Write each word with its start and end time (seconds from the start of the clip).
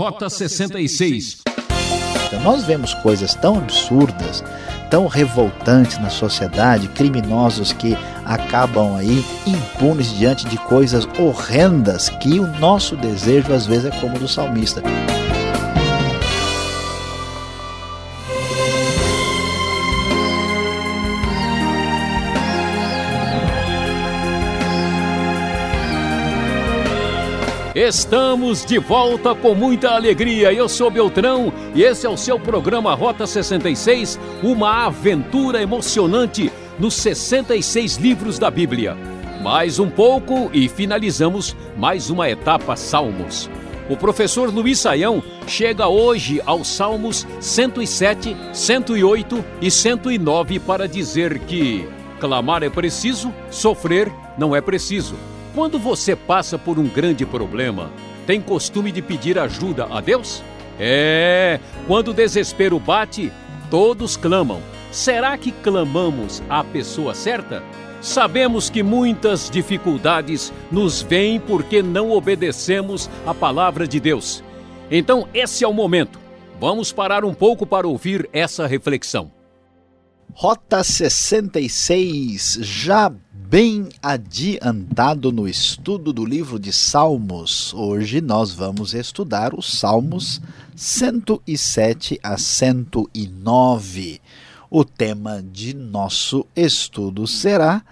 Rota 0.00 0.30
66. 0.30 1.42
Então, 2.26 2.40
nós 2.40 2.64
vemos 2.64 2.94
coisas 2.94 3.34
tão 3.34 3.58
absurdas, 3.58 4.42
tão 4.88 5.06
revoltantes 5.06 5.98
na 5.98 6.08
sociedade, 6.08 6.88
criminosos 6.88 7.74
que 7.74 7.94
acabam 8.24 8.96
aí 8.96 9.22
impunes 9.46 10.10
diante 10.16 10.48
de 10.48 10.56
coisas 10.56 11.06
horrendas 11.18 12.08
que 12.08 12.40
o 12.40 12.46
nosso 12.58 12.96
desejo 12.96 13.52
às 13.52 13.66
vezes 13.66 13.92
é 13.92 14.00
como 14.00 14.16
o 14.16 14.20
do 14.20 14.26
salmista. 14.26 14.82
Estamos 27.82 28.62
de 28.62 28.78
volta 28.78 29.34
com 29.34 29.54
muita 29.54 29.92
alegria. 29.92 30.52
Eu 30.52 30.68
sou 30.68 30.90
Beltrão 30.90 31.50
e 31.74 31.82
esse 31.82 32.04
é 32.04 32.10
o 32.10 32.16
seu 32.16 32.38
programa 32.38 32.94
Rota 32.94 33.26
66, 33.26 34.20
uma 34.42 34.84
aventura 34.84 35.62
emocionante 35.62 36.52
nos 36.78 36.92
66 36.96 37.96
livros 37.96 38.38
da 38.38 38.50
Bíblia. 38.50 38.94
Mais 39.42 39.78
um 39.78 39.88
pouco 39.88 40.50
e 40.52 40.68
finalizamos 40.68 41.56
mais 41.74 42.10
uma 42.10 42.28
etapa 42.28 42.76
Salmos. 42.76 43.48
O 43.88 43.96
professor 43.96 44.52
Luiz 44.52 44.80
Saião 44.80 45.22
chega 45.46 45.88
hoje 45.88 46.38
aos 46.44 46.68
Salmos 46.68 47.26
107, 47.40 48.36
108 48.52 49.42
e 49.62 49.70
109 49.70 50.58
para 50.58 50.86
dizer 50.86 51.38
que 51.38 51.88
clamar 52.20 52.62
é 52.62 52.68
preciso, 52.68 53.32
sofrer 53.50 54.12
não 54.36 54.54
é 54.54 54.60
preciso. 54.60 55.29
Quando 55.54 55.78
você 55.78 56.14
passa 56.14 56.56
por 56.56 56.78
um 56.78 56.86
grande 56.86 57.26
problema, 57.26 57.90
tem 58.26 58.40
costume 58.40 58.92
de 58.92 59.02
pedir 59.02 59.38
ajuda 59.38 59.86
a 59.90 60.00
Deus? 60.00 60.42
É, 60.78 61.58
quando 61.86 62.08
o 62.08 62.14
desespero 62.14 62.78
bate, 62.78 63.32
todos 63.68 64.16
clamam. 64.16 64.62
Será 64.92 65.36
que 65.36 65.50
clamamos 65.50 66.40
à 66.48 66.62
pessoa 66.62 67.14
certa? 67.14 67.62
Sabemos 68.00 68.70
que 68.70 68.82
muitas 68.82 69.50
dificuldades 69.50 70.52
nos 70.70 71.02
vêm 71.02 71.40
porque 71.40 71.82
não 71.82 72.12
obedecemos 72.12 73.10
a 73.26 73.34
palavra 73.34 73.86
de 73.86 73.98
Deus. 73.98 74.44
Então, 74.90 75.28
esse 75.34 75.64
é 75.64 75.68
o 75.68 75.72
momento. 75.72 76.18
Vamos 76.60 76.92
parar 76.92 77.24
um 77.24 77.34
pouco 77.34 77.66
para 77.66 77.88
ouvir 77.88 78.28
essa 78.32 78.66
reflexão. 78.66 79.32
Rota 80.32 80.84
66, 80.84 82.58
já 82.62 83.12
bem 83.50 83.88
adiantado 84.00 85.32
no 85.32 85.48
estudo 85.48 86.12
do 86.12 86.24
livro 86.24 86.56
de 86.56 86.72
Salmos. 86.72 87.74
Hoje 87.74 88.20
nós 88.20 88.54
vamos 88.54 88.94
estudar 88.94 89.52
os 89.58 89.76
Salmos 89.76 90.40
107 90.76 92.20
a 92.22 92.38
109. 92.38 94.20
O 94.70 94.84
tema 94.84 95.42
de 95.42 95.74
nosso 95.74 96.46
estudo 96.54 97.26
será: 97.26 97.84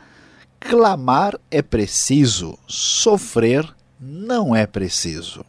Clamar 0.60 1.36
é 1.50 1.60
preciso, 1.60 2.56
sofrer 2.68 3.68
não 4.00 4.54
é 4.54 4.64
preciso. 4.64 5.44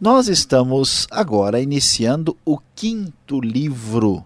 Nós 0.00 0.28
estamos 0.28 1.08
agora 1.10 1.60
iniciando 1.60 2.36
o 2.44 2.60
quinto 2.76 3.40
livro 3.40 4.24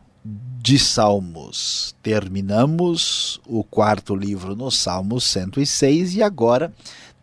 de 0.63 0.79
Salmos. 0.79 1.95
Terminamos 2.01 3.41
o 3.49 3.65
quarto 3.65 4.15
livro 4.15 4.55
no 4.55 4.71
Salmo 4.71 5.21
106 5.21 6.15
e 6.15 6.23
agora 6.23 6.73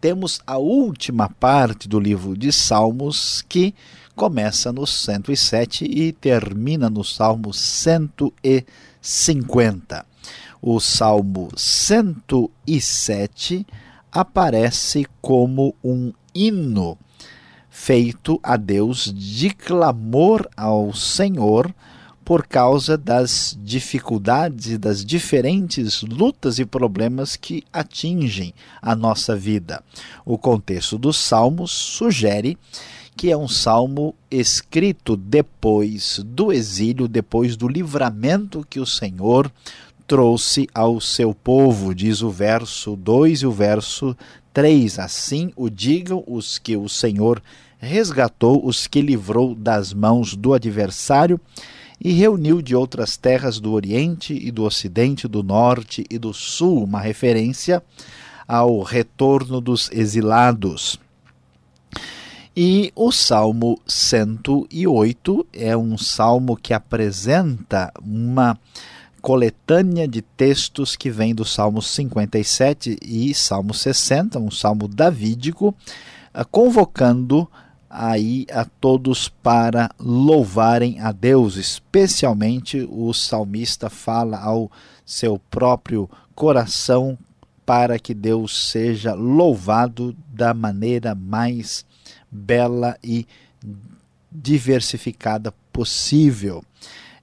temos 0.01 0.41
a 0.45 0.57
última 0.57 1.29
parte 1.29 1.87
do 1.87 2.01
livro 2.01 2.37
de 2.37 2.51
Salmos 2.51 3.41
que 3.47 3.73
começa 4.13 4.73
no 4.73 4.85
107 4.85 5.85
e 5.85 6.11
termina 6.11 6.89
no 6.89 7.01
Salmo 7.01 7.53
150. 7.53 10.05
O 10.61 10.81
Salmo 10.81 11.47
107 11.55 13.65
aparece 14.11 15.05
como 15.21 15.73
um 15.81 16.11
hino 16.35 16.97
feito 17.69 18.37
a 18.43 18.57
Deus 18.57 19.13
de 19.15 19.51
clamor 19.51 20.45
ao 20.57 20.93
Senhor 20.93 21.73
por 22.29 22.45
causa 22.45 22.95
das 22.95 23.57
dificuldades 23.59 24.67
e 24.67 24.77
das 24.77 25.03
diferentes 25.03 26.03
lutas 26.03 26.59
e 26.59 26.63
problemas 26.63 27.35
que 27.35 27.63
atingem 27.73 28.53
a 28.79 28.95
nossa 28.95 29.35
vida. 29.35 29.81
O 30.23 30.37
contexto 30.37 30.95
dos 30.95 31.17
Salmos 31.17 31.71
sugere 31.71 32.55
que 33.17 33.31
é 33.31 33.35
um 33.35 33.47
salmo 33.47 34.13
escrito 34.29 35.17
depois 35.17 36.21
do 36.23 36.53
exílio, 36.53 37.07
depois 37.07 37.57
do 37.57 37.67
livramento 37.67 38.63
que 38.69 38.79
o 38.79 38.85
Senhor 38.85 39.51
trouxe 40.05 40.69
ao 40.71 41.01
seu 41.01 41.33
povo, 41.33 41.95
diz 41.95 42.21
o 42.21 42.29
verso 42.29 42.95
2 42.95 43.39
e 43.39 43.47
o 43.47 43.51
verso 43.51 44.15
3. 44.53 44.99
Assim 44.99 45.51
o 45.55 45.67
digam 45.67 46.23
os 46.27 46.59
que 46.59 46.77
o 46.77 46.87
Senhor 46.87 47.41
resgatou, 47.79 48.63
os 48.63 48.85
que 48.85 49.01
livrou 49.01 49.55
das 49.55 49.95
mãos 49.95 50.35
do 50.35 50.53
adversário 50.53 51.41
e 52.01 52.11
reuniu 52.13 52.61
de 52.61 52.75
outras 52.75 53.17
terras 53.17 53.59
do 53.59 53.73
Oriente 53.73 54.33
e 54.33 54.51
do 54.51 54.63
Ocidente, 54.63 55.27
do 55.27 55.43
Norte 55.43 56.05
e 56.09 56.17
do 56.17 56.33
Sul, 56.33 56.83
uma 56.83 56.99
referência 56.99 57.83
ao 58.47 58.81
retorno 58.81 59.59
dos 59.59 59.91
exilados. 59.91 60.99
E 62.55 62.91
o 62.95 63.11
Salmo 63.11 63.79
108 63.85 65.47
é 65.53 65.77
um 65.77 65.97
salmo 65.97 66.57
que 66.57 66.73
apresenta 66.73 67.91
uma 68.01 68.57
coletânea 69.21 70.07
de 70.07 70.21
textos 70.21 70.95
que 70.95 71.09
vem 71.09 71.35
do 71.35 71.45
Salmo 71.45 71.81
57 71.81 72.97
e 73.01 73.33
Salmo 73.33 73.73
60, 73.73 74.39
um 74.39 74.49
salmo 74.49 74.87
davídico, 74.87 75.75
convocando 76.49 77.47
aí 77.89 78.45
a 78.51 78.65
todos 78.65 79.27
para 79.27 79.89
louvarem 79.99 80.99
a 80.99 81.11
Deus, 81.11 81.55
especialmente 81.55 82.87
o 82.89 83.11
salmista 83.13 83.89
fala 83.89 84.37
ao 84.37 84.71
seu 85.05 85.39
próprio 85.49 86.09
coração 86.35 87.17
para 87.65 87.97
que 87.97 88.13
Deus 88.13 88.69
seja 88.69 89.13
louvado 89.13 90.15
da 90.31 90.53
maneira 90.53 91.15
mais 91.15 91.85
bela 92.31 92.97
e 93.03 93.27
diversificada 94.31 95.51
possível. 95.73 96.63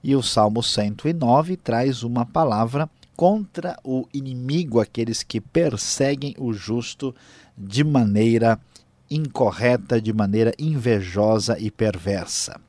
E 0.03 0.15
o 0.15 0.21
Salmo 0.21 0.61
109 0.61 1.57
traz 1.57 2.03
uma 2.03 2.25
palavra 2.25 2.89
contra 3.15 3.79
o 3.83 4.07
inimigo, 4.13 4.79
aqueles 4.79 5.23
que 5.23 5.41
perseguem 5.41 6.35
o 6.37 6.53
justo 6.53 7.15
de 7.57 7.83
maneira 7.83 8.59
incorreta, 9.09 10.01
de 10.01 10.11
maneira 10.13 10.53
invejosa 10.57 11.57
e 11.59 11.69
perversa. 11.71 12.59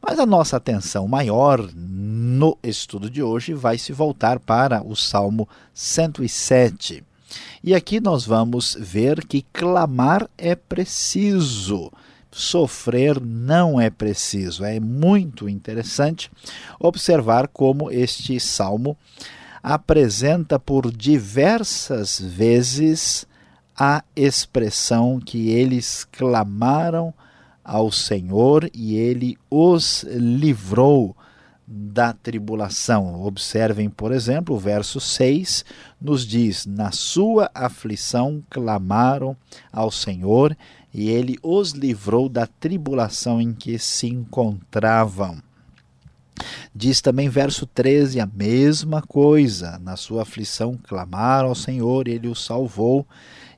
Mas 0.00 0.18
a 0.18 0.26
nossa 0.26 0.58
atenção 0.58 1.08
maior 1.08 1.66
no 1.74 2.58
estudo 2.62 3.08
de 3.08 3.22
hoje 3.22 3.54
vai 3.54 3.78
se 3.78 3.92
voltar 3.92 4.38
para 4.38 4.82
o 4.82 4.94
Salmo 4.94 5.48
107. 5.72 7.02
E 7.62 7.74
aqui 7.74 8.00
nós 8.00 8.26
vamos 8.26 8.76
ver 8.78 9.26
que 9.26 9.46
clamar 9.52 10.28
é 10.36 10.54
preciso, 10.54 11.90
sofrer 12.30 13.18
não 13.18 13.80
é 13.80 13.88
preciso. 13.88 14.64
É 14.64 14.78
muito 14.78 15.48
interessante 15.48 16.30
observar 16.78 17.48
como 17.48 17.90
este 17.90 18.38
salmo 18.38 18.96
apresenta 19.62 20.58
por 20.58 20.92
diversas 20.92 22.20
vezes 22.20 23.26
a 23.76 24.02
expressão 24.14 25.18
que 25.18 25.50
eles 25.50 26.06
clamaram 26.10 27.12
ao 27.64 27.90
Senhor 27.90 28.70
e 28.74 28.94
ele 28.94 29.36
os 29.50 30.04
livrou 30.04 31.16
da 31.66 32.12
tribulação. 32.12 33.24
Observem, 33.24 33.88
por 33.88 34.12
exemplo, 34.12 34.54
o 34.54 34.58
verso 34.58 35.00
6 35.00 35.64
nos 36.00 36.26
diz: 36.26 36.66
Na 36.66 36.92
sua 36.92 37.50
aflição 37.54 38.42
clamaram 38.50 39.36
ao 39.72 39.90
Senhor 39.90 40.56
e 40.92 41.08
ele 41.08 41.38
os 41.42 41.72
livrou 41.72 42.28
da 42.28 42.46
tribulação 42.46 43.40
em 43.40 43.52
que 43.52 43.78
se 43.78 44.06
encontravam. 44.06 45.42
Diz 46.74 47.00
também 47.00 47.28
verso 47.28 47.66
13 47.66 48.20
a 48.20 48.26
mesma 48.26 49.00
coisa. 49.00 49.78
Na 49.78 49.96
sua 49.96 50.22
aflição 50.22 50.78
clamaram 50.82 51.48
ao 51.48 51.54
Senhor, 51.54 52.08
e 52.08 52.12
ele 52.12 52.28
os 52.28 52.44
salvou 52.44 53.06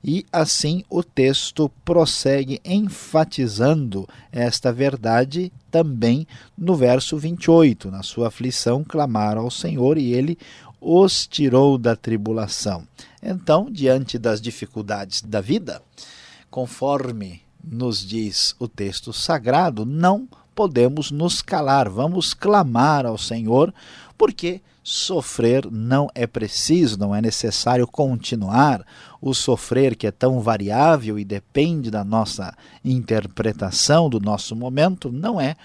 e 0.07 0.25
assim 0.33 0.85
o 0.89 1.03
texto 1.03 1.69
prossegue 1.85 2.61
enfatizando 2.65 4.09
esta 4.31 4.73
verdade 4.73 5.53
também 5.69 6.29
no 6.57 6.77
verso 6.77 7.19
28. 7.19 7.91
Na 7.91 8.05
sua 8.05 8.29
aflição 8.29 8.85
clamaram 8.85 9.43
ao 9.43 9.51
Senhor 9.51 9.99
e 9.99 10.13
ele 10.13 10.39
os 10.81 11.27
tirou 11.27 11.77
da 11.77 11.97
tribulação. 11.97 12.87
Então, 13.21 13.69
diante 13.69 14.17
das 14.17 14.41
dificuldades 14.41 15.23
da 15.23 15.41
vida, 15.41 15.83
conforme 16.49 17.43
nos 17.65 18.07
diz 18.07 18.55
o 18.61 18.69
texto 18.69 19.13
sagrado, 19.13 19.85
não 19.85 20.29
podemos 20.55 21.11
nos 21.11 21.43
calar, 21.43 21.91
vamos 21.91 22.33
clamar 22.33 23.05
ao 23.05 23.19
Senhor, 23.19 23.75
porque 24.17 24.61
sofrer 24.89 25.69
não 25.69 26.09
é 26.15 26.29
preciso, 26.29 26.97
não 26.97 27.13
é 27.13 27.21
necessário 27.21 27.89
continuar. 27.89 28.87
O 29.21 29.35
sofrer, 29.35 29.97
que 29.97 30.07
é 30.07 30.13
tão 30.13 30.41
variável 30.41 31.19
e 31.19 31.25
depende 31.25 31.91
da 31.91 32.05
nossa 32.05 32.57
interpretação, 32.85 34.09
do 34.09 34.21
nosso 34.21 34.55
momento, 34.55 35.11
não 35.11 35.41
é 35.41 35.57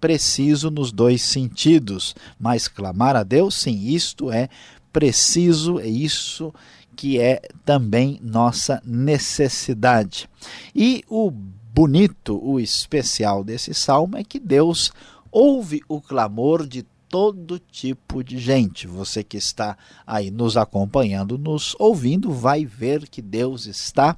preciso 0.00 0.70
nos 0.70 0.90
dois 0.90 1.20
sentidos. 1.20 2.14
Mas 2.38 2.68
clamar 2.68 3.16
a 3.16 3.22
Deus, 3.22 3.54
sim, 3.54 3.88
isto 3.88 4.32
é 4.32 4.48
preciso, 4.90 5.78
é 5.78 5.86
isso 5.86 6.50
que 6.96 7.20
é 7.20 7.42
também 7.66 8.18
nossa 8.22 8.80
necessidade. 8.82 10.26
E 10.74 11.04
o 11.06 11.30
bonito, 11.30 12.40
o 12.42 12.58
especial 12.58 13.44
desse 13.44 13.74
salmo 13.74 14.16
é 14.16 14.24
que 14.24 14.40
Deus 14.40 14.90
ouve 15.30 15.82
o 15.86 16.00
clamor 16.00 16.66
de 16.66 16.82
todo 17.10 17.58
tipo 17.58 18.22
de 18.22 18.38
gente. 18.38 18.86
Você 18.86 19.24
que 19.24 19.36
está 19.36 19.76
aí 20.06 20.30
nos 20.30 20.56
acompanhando, 20.56 21.36
nos 21.36 21.74
ouvindo, 21.78 22.32
vai 22.32 22.64
ver 22.64 23.08
que 23.08 23.20
Deus 23.20 23.66
está 23.66 24.16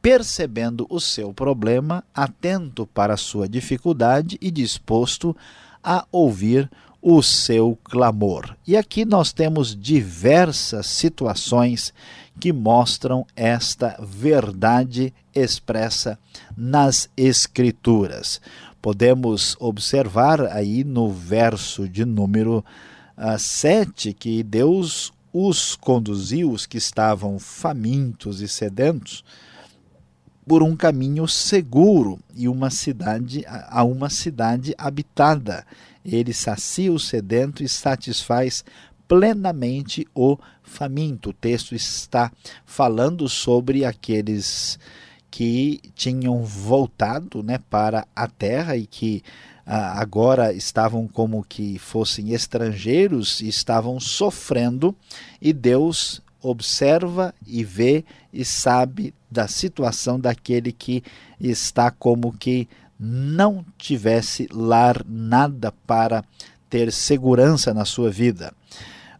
percebendo 0.00 0.84
o 0.90 0.98
seu 0.98 1.32
problema, 1.32 2.02
atento 2.12 2.86
para 2.86 3.14
a 3.14 3.18
sua 3.18 3.48
dificuldade 3.48 4.36
e 4.40 4.50
disposto 4.50 5.36
a 5.84 6.04
ouvir 6.10 6.68
o 7.00 7.22
seu 7.22 7.78
clamor. 7.84 8.56
E 8.66 8.76
aqui 8.76 9.04
nós 9.04 9.32
temos 9.32 9.76
diversas 9.76 10.86
situações 10.86 11.92
que 12.40 12.52
mostram 12.52 13.26
esta 13.36 13.96
verdade 14.00 15.12
expressa 15.34 16.18
nas 16.56 17.08
Escrituras. 17.16 18.40
Podemos 18.82 19.56
observar 19.60 20.40
aí 20.46 20.82
no 20.82 21.08
verso 21.08 21.88
de 21.88 22.04
número 22.04 22.58
uh, 22.58 22.64
ah, 23.16 23.38
7 23.38 24.12
que 24.12 24.42
Deus 24.42 25.12
os 25.32 25.76
conduziu, 25.76 26.50
os 26.50 26.66
que 26.66 26.78
estavam 26.78 27.38
famintos 27.38 28.40
e 28.40 28.48
sedentos, 28.48 29.24
por 30.44 30.64
um 30.64 30.74
caminho 30.74 31.28
seguro 31.28 32.18
e 32.34 32.48
uma 32.48 32.70
cidade 32.70 33.44
a 33.46 33.84
uma 33.84 34.10
cidade 34.10 34.74
habitada. 34.76 35.64
Ele 36.04 36.32
sacia 36.32 36.92
o 36.92 36.98
sedento 36.98 37.62
e 37.62 37.68
satisfaz 37.68 38.64
plenamente 39.06 40.06
o 40.14 40.36
faminto. 40.62 41.30
O 41.30 41.32
texto 41.32 41.74
está 41.74 42.32
falando 42.66 43.28
sobre 43.28 43.84
aqueles 43.84 44.78
que 45.32 45.80
tinham 45.94 46.44
voltado 46.44 47.42
né, 47.42 47.58
para 47.70 48.06
a 48.14 48.28
terra 48.28 48.76
e 48.76 48.86
que 48.86 49.22
ah, 49.64 49.98
agora 49.98 50.52
estavam 50.52 51.08
como 51.08 51.42
que 51.42 51.78
fossem 51.78 52.34
estrangeiros 52.34 53.40
e 53.40 53.48
estavam 53.48 53.98
sofrendo, 53.98 54.94
e 55.40 55.50
Deus 55.54 56.20
observa 56.42 57.34
e 57.46 57.64
vê 57.64 58.04
e 58.30 58.44
sabe 58.44 59.14
da 59.30 59.48
situação 59.48 60.20
daquele 60.20 60.70
que 60.70 61.02
está 61.40 61.90
como 61.90 62.36
que 62.36 62.68
não 63.00 63.64
tivesse 63.78 64.46
lar 64.52 65.02
nada 65.08 65.72
para 65.86 66.22
ter 66.68 66.92
segurança 66.92 67.72
na 67.72 67.86
sua 67.86 68.10
vida. 68.10 68.52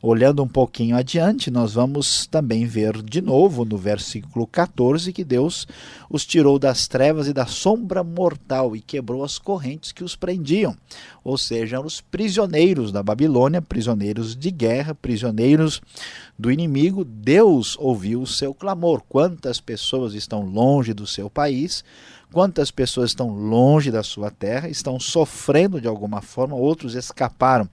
Olhando 0.04 0.43
um 0.43 0.49
pouquinho 0.49 0.96
adiante, 0.96 1.49
nós 1.49 1.75
vamos 1.75 2.26
também 2.26 2.66
ver 2.66 3.00
de 3.00 3.20
novo 3.20 3.64
no 3.64 3.78
versículo 3.78 4.49
14 4.49 5.12
que 5.12 5.22
Deus 5.22 5.64
os 6.10 6.26
tirou 6.26 6.58
das 6.58 6.88
trevas 6.88 7.28
e 7.28 7.32
da 7.32 7.46
sombra 7.46 8.02
mortal 8.02 8.75
e 8.75 8.81
quebrou 8.81 9.22
as 9.22 9.38
correntes 9.38 9.93
que 9.93 10.02
os 10.02 10.16
prendiam, 10.16 10.76
ou 11.22 11.38
seja, 11.38 11.81
os 11.81 12.00
prisioneiros 12.00 12.90
da 12.90 13.00
Babilônia, 13.00 13.62
prisioneiros 13.62 14.34
de 14.34 14.50
guerra, 14.50 14.93
prisioneiros 14.93 15.81
do 16.37 16.50
inimigo. 16.50 17.04
Deus 17.04 17.76
ouviu 17.78 18.22
o 18.22 18.26
seu 18.26 18.52
clamor. 18.52 19.02
Quantas 19.08 19.60
pessoas 19.60 20.14
estão 20.14 20.40
longe 20.40 20.93
do 20.93 21.06
seu 21.06 21.31
país? 21.31 21.84
Quantas 22.32 22.70
pessoas 22.70 23.11
estão 23.11 23.29
longe 23.29 23.90
da 23.90 24.02
sua 24.02 24.31
terra, 24.31 24.67
estão 24.67 24.99
sofrendo 24.99 25.79
de 25.79 25.87
alguma 25.87 26.23
forma, 26.23 26.56
outros 26.56 26.94
escaparam 26.94 27.69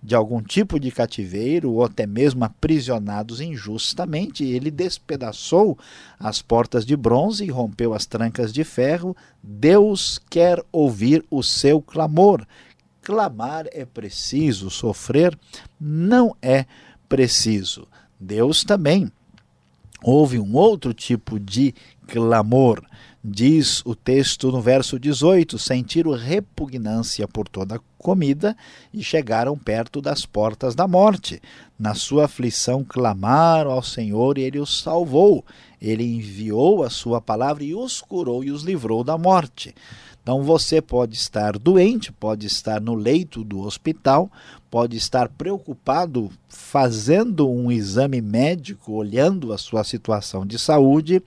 de 0.00 0.14
algum 0.14 0.40
tipo 0.40 0.78
de 0.78 0.92
cativeiro 0.92 1.72
ou 1.72 1.84
até 1.84 2.06
mesmo 2.06 2.44
aprisionados 2.44 3.40
injustamente. 3.40 4.44
Ele 4.44 4.70
despedaçou 4.70 5.76
as 6.16 6.40
portas 6.40 6.86
de 6.86 6.96
bronze 6.96 7.44
e 7.44 7.50
rompeu 7.50 7.92
as 7.92 8.06
trancas 8.06 8.52
de 8.52 8.62
ferro. 8.62 9.16
Deus 9.42 10.20
quer 10.30 10.62
ouvir 10.70 11.24
o 11.28 11.42
seu 11.42 11.82
clamor. 11.82 12.46
Clamar 13.02 13.66
é 13.72 13.84
preciso, 13.84 14.70
sofrer 14.70 15.36
não 15.80 16.36
é 16.40 16.66
preciso. 17.08 17.88
Deus 18.20 18.62
também 18.62 19.10
houve 20.04 20.38
um 20.38 20.54
outro 20.54 20.94
tipo 20.94 21.40
de 21.40 21.74
clamor. 22.06 22.80
Diz 23.26 23.80
o 23.86 23.94
texto 23.94 24.52
no 24.52 24.60
verso 24.60 25.00
18: 25.00 25.58
sentiram 25.58 26.12
repugnância 26.12 27.26
por 27.26 27.48
toda 27.48 27.80
comida 27.96 28.54
e 28.92 29.02
chegaram 29.02 29.56
perto 29.56 30.02
das 30.02 30.26
portas 30.26 30.74
da 30.74 30.86
morte. 30.86 31.40
Na 31.78 31.94
sua 31.94 32.26
aflição 32.26 32.84
clamaram 32.84 33.70
ao 33.70 33.82
Senhor 33.82 34.36
e 34.36 34.42
ele 34.42 34.58
os 34.58 34.82
salvou. 34.82 35.42
Ele 35.80 36.04
enviou 36.04 36.82
a 36.82 36.90
sua 36.90 37.18
palavra 37.18 37.64
e 37.64 37.74
os 37.74 38.02
curou 38.02 38.44
e 38.44 38.50
os 38.50 38.62
livrou 38.62 39.02
da 39.02 39.16
morte. 39.16 39.74
Então 40.24 40.42
você 40.42 40.80
pode 40.80 41.14
estar 41.14 41.58
doente, 41.58 42.10
pode 42.10 42.46
estar 42.46 42.80
no 42.80 42.94
leito 42.94 43.44
do 43.44 43.60
hospital, 43.60 44.32
pode 44.70 44.96
estar 44.96 45.28
preocupado 45.28 46.30
fazendo 46.48 47.46
um 47.46 47.70
exame 47.70 48.22
médico, 48.22 48.94
olhando 48.94 49.52
a 49.52 49.58
sua 49.58 49.84
situação 49.84 50.46
de 50.46 50.58
saúde, 50.58 51.22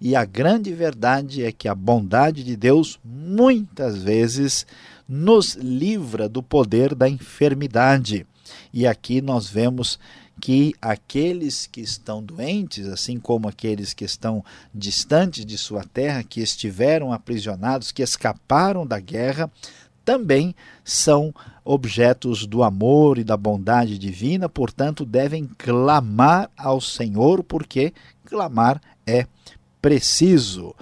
e 0.00 0.14
a 0.14 0.24
grande 0.24 0.72
verdade 0.72 1.42
é 1.42 1.50
que 1.50 1.66
a 1.66 1.74
bondade 1.74 2.44
de 2.44 2.56
Deus 2.56 3.00
muitas 3.04 4.00
vezes 4.00 4.64
nos 5.08 5.56
livra 5.56 6.28
do 6.28 6.40
poder 6.40 6.94
da 6.94 7.08
enfermidade. 7.08 8.24
E 8.72 8.86
aqui 8.86 9.20
nós 9.20 9.48
vemos 9.48 9.98
que 10.40 10.74
aqueles 10.80 11.66
que 11.66 11.80
estão 11.80 12.22
doentes, 12.22 12.86
assim 12.86 13.18
como 13.18 13.48
aqueles 13.48 13.94
que 13.94 14.04
estão 14.04 14.44
distantes 14.74 15.44
de 15.44 15.56
sua 15.56 15.82
terra, 15.82 16.22
que 16.22 16.40
estiveram 16.40 17.12
aprisionados, 17.12 17.90
que 17.90 18.02
escaparam 18.02 18.86
da 18.86 19.00
guerra, 19.00 19.50
também 20.04 20.54
são 20.84 21.34
objetos 21.64 22.46
do 22.46 22.62
amor 22.62 23.18
e 23.18 23.24
da 23.24 23.36
bondade 23.36 23.98
divina, 23.98 24.48
portanto, 24.48 25.04
devem 25.04 25.50
clamar 25.58 26.48
ao 26.56 26.80
Senhor, 26.80 27.42
porque 27.42 27.92
clamar 28.24 28.80
é 29.04 29.26
preciso 29.82 30.74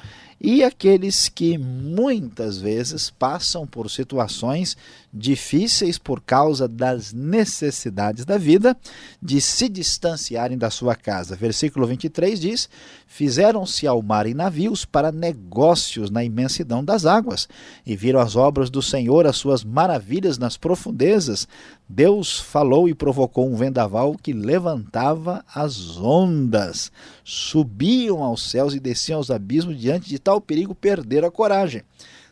e 0.47 0.63
aqueles 0.63 1.31
que 1.31 1.57
muitas 1.57 2.59
vezes 2.59 3.09
passam 3.09 3.67
por 3.67 3.91
situações 3.91 4.77
difíceis 5.11 5.97
por 5.97 6.21
causa 6.21 6.69
das 6.69 7.15
necessidades 7.15 8.27
da 8.27 8.37
vida 8.37 8.77
de 9.23 9.41
se 9.41 9.71
distanciarem 9.71 10.59
da 10.59 10.69
sua 10.69 10.95
casa. 10.95 11.35
Versículo 11.35 11.87
23 11.87 12.39
diz: 12.39 12.69
Fizeram-se 13.07 13.87
ao 13.87 14.03
mar 14.03 14.27
em 14.27 14.35
navios 14.35 14.85
para 14.85 15.11
negócios 15.11 16.11
na 16.11 16.23
imensidão 16.23 16.85
das 16.85 17.07
águas, 17.07 17.49
e 17.87 17.97
viram 17.97 18.21
as 18.21 18.37
obras 18.37 18.69
do 18.69 18.83
Senhor, 18.83 19.27
as 19.27 19.37
suas 19.37 19.65
maravilhas 19.65 20.37
nas 20.37 20.59
profundezas. 20.59 21.49
Deus 21.89 22.41
falou 22.41 22.89
e 22.89 22.95
provocou 22.95 23.47
um 23.47 23.57
vendaval 23.57 24.17
que 24.17 24.33
levantava 24.33 25.45
as 25.55 25.99
ondas. 25.99 26.91
Subiam 27.23 28.23
aos 28.23 28.51
céus 28.51 28.75
e 28.75 28.81
desciam 28.81 29.19
aos 29.19 29.31
abismos 29.31 29.79
diante 29.79 30.09
de 30.09 30.19
tal 30.19 30.41
perigo 30.41 30.75
perder 30.75 31.25
a 31.25 31.31
coragem. 31.31 31.83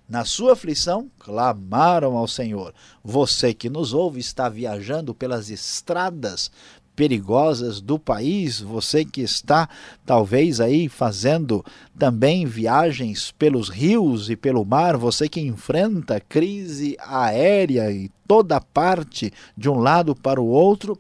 Na 0.09 0.25
sua 0.25 0.55
aflição, 0.55 1.11
clamaram 1.19 2.17
ao 2.17 2.27
Senhor. 2.27 2.75
Você 3.05 3.55
que 3.55 3.71
nos 3.71 3.95
ouve 3.95 4.21
está 4.21 4.49
viajando 4.49 5.15
pelas 5.15 5.49
estradas 5.49 6.51
perigosas 6.95 7.81
do 7.81 7.99
país, 7.99 8.61
você 8.61 9.05
que 9.05 9.21
está 9.21 9.69
talvez 10.05 10.61
aí 10.61 10.89
fazendo 10.89 11.65
também 11.99 12.47
viagens 12.47 13.33
pelos 13.39 13.69
rios 13.69 14.31
e 14.31 14.37
pelo 14.37 14.65
mar, 14.65 14.97
você 14.97 15.29
que 15.29 15.41
enfrenta 15.41 16.21
crise 16.21 16.97
aérea 17.01 17.91
e 17.91 18.11
toda 18.27 18.61
parte 18.61 19.33
de 19.57 19.69
um 19.69 19.79
lado 19.79 20.15
para 20.15 20.41
o 20.41 20.47
outro, 20.47 20.99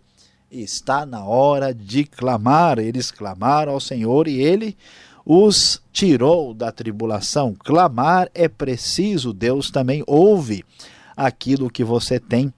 está 0.50 1.06
na 1.06 1.24
hora 1.24 1.72
de 1.74 2.04
clamar. 2.04 2.78
Eles 2.78 3.10
clamaram 3.10 3.72
ao 3.72 3.80
Senhor 3.80 4.28
e 4.28 4.40
ele 4.40 4.76
os 5.24 5.80
tirou 5.92 6.52
da 6.52 6.72
tribulação. 6.72 7.54
Clamar 7.58 8.28
é 8.34 8.48
preciso, 8.48 9.32
Deus 9.32 9.70
também 9.70 10.02
ouve 10.06 10.64
aquilo 11.16 11.70
que 11.70 11.84
você 11.84 12.18
tem 12.18 12.52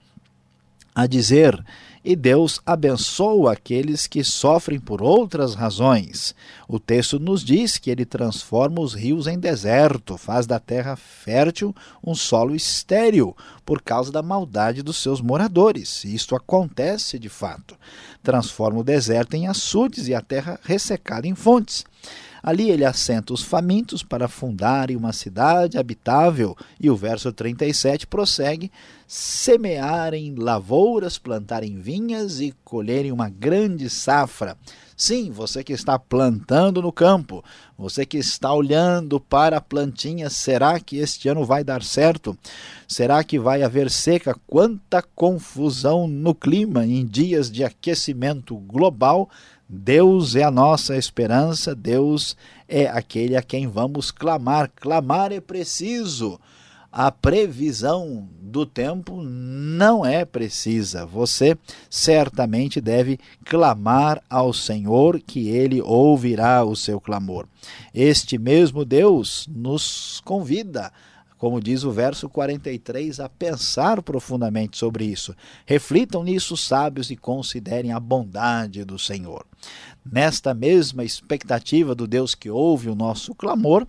a 0.93 1.05
dizer: 1.05 1.63
E 2.07 2.15
Deus 2.15 2.61
abençoa 2.63 3.53
aqueles 3.53 4.05
que 4.05 4.23
sofrem 4.23 4.79
por 4.79 5.01
outras 5.01 5.55
razões. 5.55 6.35
O 6.67 6.79
texto 6.79 7.19
nos 7.19 7.43
diz 7.43 7.79
que 7.79 7.89
ele 7.89 8.05
transforma 8.05 8.79
os 8.79 8.93
rios 8.93 9.25
em 9.25 9.39
deserto, 9.39 10.15
faz 10.15 10.45
da 10.45 10.59
terra 10.59 10.95
fértil 10.95 11.75
um 12.05 12.13
solo 12.13 12.55
estéril, 12.55 13.35
por 13.65 13.81
causa 13.81 14.11
da 14.11 14.21
maldade 14.21 14.83
dos 14.83 14.97
seus 14.97 15.19
moradores. 15.19 16.03
E 16.03 16.13
isto 16.13 16.35
acontece 16.35 17.17
de 17.17 17.27
fato. 17.27 17.75
Transforma 18.21 18.81
o 18.81 18.83
deserto 18.83 19.33
em 19.33 19.47
açudes 19.47 20.07
e 20.07 20.13
a 20.13 20.21
terra 20.21 20.59
ressecada 20.61 21.27
em 21.27 21.33
fontes. 21.33 21.85
Ali 22.45 22.69
ele 22.69 22.85
assenta 22.85 23.33
os 23.33 23.41
famintos 23.41 24.03
para 24.03 24.27
fundarem 24.27 24.95
uma 24.95 25.11
cidade 25.11 25.79
habitável. 25.79 26.55
E 26.79 26.91
o 26.91 26.95
verso 26.95 27.33
37 27.33 28.05
prossegue: 28.05 28.71
semearem 29.07 30.35
lavouras, 30.35 31.17
plantarem 31.17 31.79
vinhas 31.79 32.39
e 32.39 32.53
colherem 32.63 33.11
uma 33.11 33.29
grande 33.29 33.89
safra. 33.89 34.55
Sim, 34.95 35.31
você 35.31 35.63
que 35.63 35.73
está 35.73 35.97
plantando 35.97 36.83
no 36.83 36.91
campo, 36.91 37.43
você 37.75 38.05
que 38.05 38.17
está 38.17 38.53
olhando 38.53 39.19
para 39.19 39.57
a 39.57 39.61
plantinha, 39.61 40.29
será 40.29 40.79
que 40.79 40.97
este 40.97 41.27
ano 41.27 41.43
vai 41.43 41.63
dar 41.63 41.81
certo? 41.81 42.37
Será 42.87 43.23
que 43.23 43.39
vai 43.39 43.63
haver 43.63 43.89
seca? 43.89 44.35
Quanta 44.45 45.01
confusão 45.01 46.07
no 46.07 46.35
clima 46.35 46.85
em 46.85 47.03
dias 47.05 47.49
de 47.49 47.63
aquecimento 47.63 48.55
global 48.55 49.29
Deus 49.67 50.35
é 50.35 50.43
a 50.43 50.51
nossa 50.51 50.95
esperança, 50.95 51.73
Deus 51.73 52.37
é 52.67 52.85
aquele 52.87 53.35
a 53.35 53.41
quem 53.41 53.67
vamos 53.67 54.11
clamar. 54.11 54.71
Clamar 54.75 55.31
é 55.31 55.39
preciso. 55.39 56.39
A 56.91 57.11
previsão 57.11 58.29
do 58.39 58.65
tempo 58.65 59.21
não 59.21 60.05
é 60.05 60.23
precisa. 60.23 61.05
Você 61.05 61.57
certamente 61.89 62.79
deve 62.79 63.19
clamar 63.43 64.23
ao 64.29 64.53
Senhor, 64.53 65.19
que 65.19 65.49
ele 65.49 65.81
ouvirá 65.81 66.63
o 66.63 66.73
seu 66.73 67.01
clamor. 67.01 67.47
Este 67.93 68.37
mesmo 68.37 68.85
Deus 68.85 69.45
nos 69.53 70.21
convida 70.23 70.89
como 71.45 71.61
diz 71.61 71.83
o 71.83 71.91
verso 71.91 72.27
43, 72.27 73.19
a 73.19 73.29
pensar 73.29 74.01
profundamente 74.01 74.79
sobre 74.79 75.05
isso. 75.05 75.35
Reflitam 75.63 76.23
nisso, 76.23 76.57
sábios, 76.57 77.11
e 77.11 77.15
considerem 77.15 77.91
a 77.91 77.99
bondade 77.99 78.83
do 78.83 78.97
Senhor. 78.97 79.45
Nesta 80.03 80.55
mesma 80.55 81.03
expectativa 81.03 81.93
do 81.93 82.07
Deus 82.07 82.33
que 82.33 82.49
ouve 82.49 82.89
o 82.89 82.95
nosso 82.95 83.35
clamor, 83.35 83.85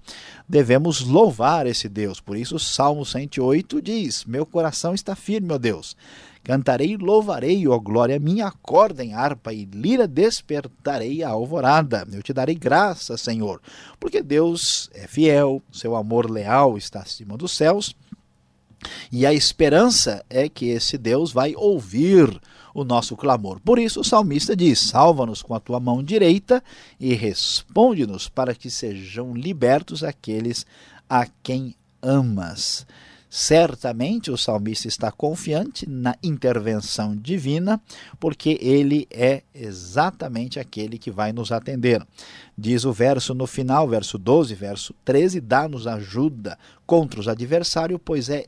devemos 0.46 1.00
louvar 1.00 1.66
esse 1.66 1.88
Deus. 1.88 2.20
Por 2.20 2.36
isso, 2.36 2.56
o 2.56 2.60
Salmo 2.60 3.06
108 3.06 3.80
diz: 3.80 4.26
Meu 4.26 4.44
coração 4.44 4.92
está 4.92 5.16
firme, 5.16 5.54
ó 5.54 5.56
Deus. 5.56 5.96
Cantarei 6.46 6.92
e 6.92 6.96
louvarei, 6.96 7.66
ó 7.66 7.76
glória 7.76 8.20
minha, 8.20 8.46
acorda 8.46 9.04
em 9.04 9.12
harpa 9.12 9.52
e 9.52 9.64
lira 9.64 10.06
despertarei 10.06 11.24
a 11.24 11.30
alvorada. 11.30 12.06
Eu 12.12 12.22
te 12.22 12.32
darei 12.32 12.54
graça, 12.54 13.16
Senhor, 13.16 13.60
porque 13.98 14.22
Deus 14.22 14.88
é 14.94 15.08
fiel, 15.08 15.60
seu 15.72 15.96
amor 15.96 16.30
leal 16.30 16.78
está 16.78 17.00
acima 17.00 17.36
dos 17.36 17.50
céus, 17.50 17.96
e 19.10 19.26
a 19.26 19.34
esperança 19.34 20.24
é 20.30 20.48
que 20.48 20.66
esse 20.66 20.96
Deus 20.96 21.32
vai 21.32 21.52
ouvir 21.56 22.40
o 22.72 22.84
nosso 22.84 23.16
clamor. 23.16 23.58
Por 23.58 23.76
isso 23.76 24.02
o 24.02 24.04
salmista 24.04 24.54
diz: 24.54 24.78
Salva-nos 24.78 25.42
com 25.42 25.52
a 25.52 25.58
tua 25.58 25.80
mão 25.80 26.00
direita 26.00 26.62
e 27.00 27.12
responde-nos 27.12 28.28
para 28.28 28.54
que 28.54 28.70
sejam 28.70 29.34
libertos 29.34 30.04
aqueles 30.04 30.64
a 31.10 31.26
quem 31.42 31.74
amas. 32.00 32.86
Certamente 33.28 34.30
o 34.30 34.36
salmista 34.36 34.86
está 34.86 35.10
confiante 35.10 35.88
na 35.88 36.16
intervenção 36.22 37.14
divina, 37.16 37.80
porque 38.20 38.58
ele 38.60 39.06
é 39.10 39.42
exatamente 39.54 40.60
aquele 40.60 40.96
que 40.96 41.10
vai 41.10 41.32
nos 41.32 41.50
atender. 41.50 42.06
Diz 42.56 42.84
o 42.84 42.92
verso 42.92 43.34
no 43.34 43.46
final, 43.46 43.88
verso 43.88 44.16
12, 44.16 44.54
verso 44.54 44.94
13: 45.04 45.40
dá-nos 45.40 45.86
ajuda 45.86 46.56
contra 46.86 47.20
os 47.20 47.28
adversários, 47.28 48.00
pois 48.04 48.28
é 48.28 48.46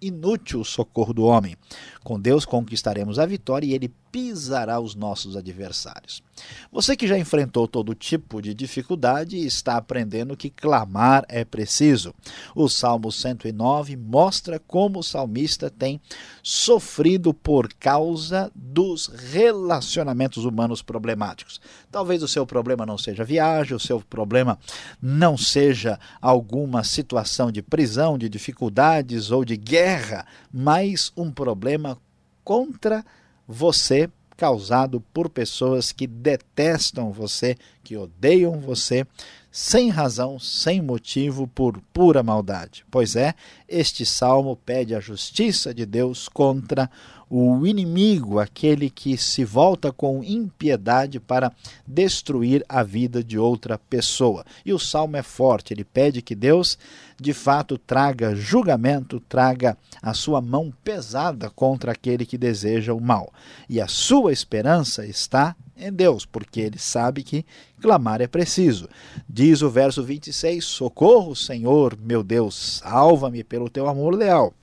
inútil 0.00 0.60
o 0.60 0.64
socorro 0.64 1.12
do 1.12 1.24
homem. 1.24 1.56
Com 2.02 2.18
Deus 2.18 2.44
conquistaremos 2.44 3.18
a 3.18 3.26
vitória 3.26 3.66
e 3.66 3.74
ele 3.74 3.92
pisará 4.14 4.78
os 4.78 4.94
nossos 4.94 5.36
adversários. 5.36 6.22
Você 6.70 6.96
que 6.96 7.08
já 7.08 7.18
enfrentou 7.18 7.66
todo 7.66 7.96
tipo 7.96 8.40
de 8.40 8.54
dificuldade 8.54 9.44
está 9.44 9.76
aprendendo 9.76 10.36
que 10.36 10.50
clamar 10.50 11.24
é 11.28 11.44
preciso. 11.44 12.14
O 12.54 12.68
Salmo 12.68 13.10
109 13.10 13.96
mostra 13.96 14.60
como 14.60 15.00
o 15.00 15.02
salmista 15.02 15.68
tem 15.68 16.00
sofrido 16.44 17.34
por 17.34 17.74
causa 17.74 18.52
dos 18.54 19.08
relacionamentos 19.08 20.44
humanos 20.44 20.80
problemáticos. 20.80 21.60
Talvez 21.90 22.22
o 22.22 22.28
seu 22.28 22.46
problema 22.46 22.86
não 22.86 22.96
seja 22.96 23.24
viagem, 23.24 23.74
o 23.74 23.80
seu 23.80 24.00
problema 24.00 24.56
não 25.02 25.36
seja 25.36 25.98
alguma 26.22 26.84
situação 26.84 27.50
de 27.50 27.62
prisão, 27.62 28.16
de 28.16 28.28
dificuldades 28.28 29.32
ou 29.32 29.44
de 29.44 29.56
guerra, 29.56 30.24
mas 30.52 31.12
um 31.16 31.32
problema 31.32 31.98
contra 32.44 33.04
você 33.46 34.10
causado 34.36 35.00
por 35.12 35.28
pessoas 35.28 35.92
que 35.92 36.06
detestam 36.06 37.12
você, 37.12 37.56
que 37.82 37.96
odeiam 37.96 38.58
você, 38.60 39.06
sem 39.50 39.88
razão, 39.88 40.38
sem 40.38 40.82
motivo, 40.82 41.46
por 41.46 41.80
pura 41.92 42.22
maldade. 42.22 42.84
Pois 42.90 43.14
é, 43.14 43.34
este 43.68 44.04
salmo 44.04 44.56
pede 44.56 44.94
a 44.94 45.00
justiça 45.00 45.72
de 45.72 45.86
Deus 45.86 46.28
contra 46.28 46.90
o 47.36 47.66
inimigo, 47.66 48.38
aquele 48.38 48.88
que 48.88 49.16
se 49.16 49.44
volta 49.44 49.90
com 49.90 50.22
impiedade 50.22 51.18
para 51.18 51.52
destruir 51.84 52.64
a 52.68 52.84
vida 52.84 53.24
de 53.24 53.36
outra 53.36 53.76
pessoa. 53.76 54.44
E 54.64 54.72
o 54.72 54.78
salmo 54.78 55.16
é 55.16 55.22
forte, 55.22 55.74
ele 55.74 55.82
pede 55.82 56.22
que 56.22 56.32
Deus 56.32 56.78
de 57.20 57.32
fato 57.32 57.76
traga 57.76 58.36
julgamento, 58.36 59.18
traga 59.18 59.76
a 60.00 60.14
sua 60.14 60.40
mão 60.40 60.72
pesada 60.84 61.50
contra 61.50 61.90
aquele 61.90 62.24
que 62.24 62.38
deseja 62.38 62.94
o 62.94 63.00
mal. 63.00 63.32
E 63.68 63.80
a 63.80 63.88
sua 63.88 64.32
esperança 64.32 65.04
está 65.04 65.56
em 65.76 65.92
Deus, 65.92 66.24
porque 66.24 66.60
ele 66.60 66.78
sabe 66.78 67.24
que 67.24 67.44
clamar 67.80 68.20
é 68.20 68.28
preciso. 68.28 68.88
Diz 69.28 69.60
o 69.60 69.68
verso 69.68 70.04
26: 70.04 70.64
Socorro, 70.64 71.34
Senhor, 71.34 71.98
meu 72.00 72.22
Deus, 72.22 72.80
salva-me 72.80 73.42
pelo 73.42 73.68
teu 73.68 73.88
amor 73.88 74.14
leal 74.14 74.54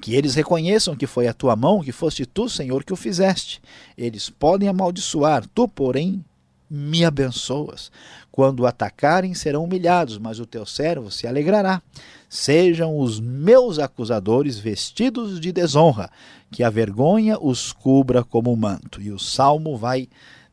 que 0.00 0.14
eles 0.14 0.34
reconheçam 0.34 0.96
que 0.96 1.06
foi 1.06 1.28
a 1.28 1.34
tua 1.34 1.54
mão, 1.54 1.82
que 1.82 1.92
foste 1.92 2.24
tu, 2.24 2.48
Senhor, 2.48 2.84
que 2.84 2.92
o 2.92 2.96
fizeste. 2.96 3.60
Eles 3.96 4.30
podem 4.30 4.68
amaldiçoar, 4.68 5.46
tu, 5.54 5.68
porém, 5.68 6.24
me 6.70 7.04
abençoas. 7.04 7.90
Quando 8.30 8.66
atacarem, 8.66 9.34
serão 9.34 9.64
humilhados, 9.64 10.18
mas 10.18 10.38
o 10.38 10.46
teu 10.46 10.64
servo 10.64 11.10
se 11.10 11.26
alegrará. 11.26 11.82
Sejam 12.28 12.96
os 12.96 13.18
meus 13.18 13.78
acusadores 13.78 14.58
vestidos 14.58 15.40
de 15.40 15.50
desonra, 15.50 16.08
que 16.50 16.62
a 16.62 16.70
vergonha 16.70 17.36
os 17.40 17.72
cubra 17.72 18.22
como 18.22 18.56
manto. 18.56 19.02
E 19.02 19.10
o 19.10 19.18
salmo 19.18 19.76
vai 19.76 20.08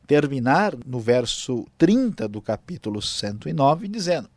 terminar 0.08 0.74
no 0.84 0.98
verso 0.98 1.66
30 1.76 2.26
do 2.26 2.42
capítulo 2.42 3.00
109, 3.00 3.86
dizendo: 3.86 4.28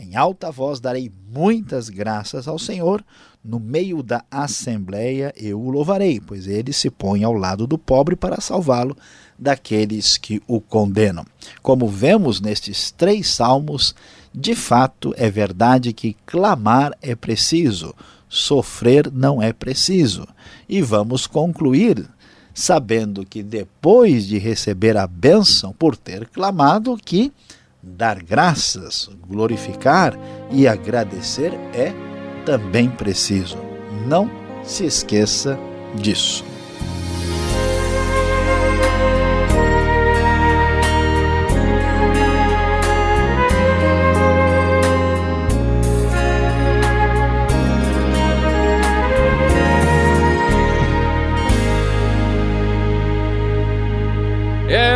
Em 0.00 0.14
alta 0.14 0.48
voz 0.52 0.78
darei 0.78 1.10
muitas 1.28 1.88
graças 1.88 2.46
ao 2.46 2.56
Senhor 2.56 3.04
no 3.44 3.58
meio 3.58 4.00
da 4.00 4.24
assembleia 4.30 5.32
eu 5.36 5.60
o 5.60 5.70
louvarei, 5.70 6.20
pois 6.20 6.46
ele 6.46 6.72
se 6.72 6.88
põe 6.88 7.24
ao 7.24 7.32
lado 7.32 7.66
do 7.66 7.76
pobre 7.76 8.14
para 8.14 8.40
salvá-lo 8.40 8.96
daqueles 9.36 10.16
que 10.16 10.40
o 10.46 10.60
condenam. 10.60 11.24
Como 11.62 11.88
vemos 11.88 12.40
nestes 12.40 12.92
três 12.92 13.28
salmos, 13.28 13.92
de 14.32 14.54
fato 14.54 15.12
é 15.16 15.28
verdade 15.28 15.92
que 15.92 16.16
clamar 16.24 16.92
é 17.02 17.16
preciso, 17.16 17.92
sofrer 18.28 19.10
não 19.12 19.42
é 19.42 19.52
preciso. 19.52 20.28
E 20.68 20.80
vamos 20.80 21.26
concluir 21.26 22.08
sabendo 22.54 23.26
que 23.26 23.42
depois 23.42 24.26
de 24.26 24.38
receber 24.38 24.96
a 24.96 25.08
bênção 25.08 25.72
por 25.72 25.96
ter 25.96 26.28
clamado, 26.28 26.96
que 26.96 27.32
dar 27.82 28.22
graças, 28.22 29.08
glorificar 29.26 30.18
e 30.50 30.66
agradecer 30.66 31.52
é 31.74 31.92
também 32.44 32.88
preciso. 32.88 33.58
Não 34.06 34.30
se 34.64 34.84
esqueça 34.84 35.58
disso. 35.94 36.44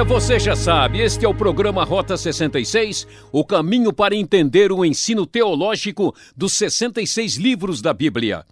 Você 0.06 0.38
já 0.38 0.54
sabe, 0.54 1.00
este 1.00 1.24
é 1.24 1.28
o 1.28 1.34
programa 1.34 1.84
Rota 1.84 2.16
66, 2.16 3.06
o 3.30 3.44
caminho 3.44 3.92
para 3.92 4.14
entender 4.14 4.70
o 4.70 4.84
ensino 4.84 5.24
teológico 5.24 6.14
dos 6.36 6.52
66 6.54 7.36
livros 7.36 7.80
da 7.80 7.94
Bíblia. 7.94 8.44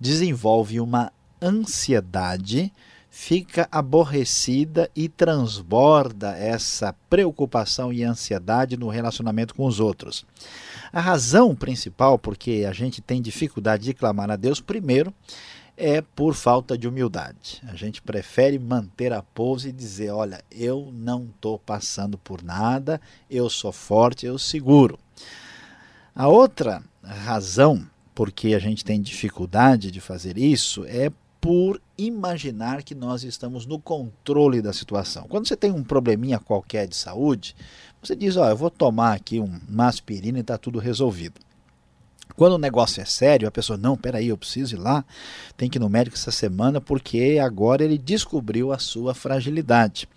desenvolve 0.00 0.80
uma 0.80 1.12
ansiedade, 1.40 2.72
fica 3.18 3.66
aborrecida 3.72 4.90
e 4.94 5.08
transborda 5.08 6.36
essa 6.36 6.94
preocupação 7.08 7.90
e 7.90 8.04
ansiedade 8.04 8.76
no 8.76 8.90
relacionamento 8.90 9.54
com 9.54 9.64
os 9.64 9.80
outros. 9.80 10.26
A 10.92 11.00
razão 11.00 11.56
principal 11.56 12.18
porque 12.18 12.66
a 12.68 12.74
gente 12.74 13.00
tem 13.00 13.22
dificuldade 13.22 13.84
de 13.84 13.94
clamar 13.94 14.30
a 14.30 14.36
Deus, 14.36 14.60
primeiro, 14.60 15.14
é 15.78 16.02
por 16.02 16.34
falta 16.34 16.76
de 16.76 16.86
humildade. 16.86 17.62
A 17.66 17.74
gente 17.74 18.02
prefere 18.02 18.58
manter 18.58 19.14
a 19.14 19.22
pose 19.22 19.70
e 19.70 19.72
dizer: 19.72 20.10
olha, 20.10 20.44
eu 20.50 20.92
não 20.92 21.24
estou 21.24 21.58
passando 21.58 22.18
por 22.18 22.42
nada, 22.42 23.00
eu 23.30 23.48
sou 23.48 23.72
forte, 23.72 24.26
eu 24.26 24.38
seguro. 24.38 24.98
A 26.14 26.28
outra 26.28 26.82
razão 27.02 27.88
porque 28.14 28.54
a 28.54 28.58
gente 28.58 28.84
tem 28.84 29.00
dificuldade 29.00 29.90
de 29.90 30.00
fazer 30.00 30.38
isso 30.38 30.84
é 30.86 31.10
por 31.46 31.80
imaginar 31.96 32.82
que 32.82 32.92
nós 32.92 33.22
estamos 33.22 33.66
no 33.66 33.78
controle 33.78 34.60
da 34.60 34.72
situação. 34.72 35.28
Quando 35.28 35.46
você 35.46 35.54
tem 35.54 35.70
um 35.70 35.84
probleminha 35.84 36.40
qualquer 36.40 36.88
de 36.88 36.96
saúde, 36.96 37.54
você 38.02 38.16
diz: 38.16 38.36
Ó, 38.36 38.44
oh, 38.44 38.48
eu 38.48 38.56
vou 38.56 38.68
tomar 38.68 39.12
aqui 39.12 39.38
uma 39.38 39.86
aspirina 39.86 40.38
e 40.38 40.40
está 40.40 40.58
tudo 40.58 40.80
resolvido. 40.80 41.40
Quando 42.34 42.54
o 42.54 42.58
negócio 42.58 43.00
é 43.00 43.04
sério, 43.04 43.46
a 43.46 43.52
pessoa, 43.52 43.76
não, 43.76 43.96
peraí, 43.96 44.26
eu 44.26 44.36
preciso 44.36 44.74
ir 44.74 44.78
lá, 44.78 45.04
tem 45.56 45.70
que 45.70 45.78
ir 45.78 45.80
no 45.80 45.88
médico 45.88 46.16
essa 46.16 46.32
semana 46.32 46.80
porque 46.80 47.38
agora 47.40 47.84
ele 47.84 47.96
descobriu 47.96 48.72
a 48.72 48.78
sua 48.80 49.14
fragilidade. 49.14 50.08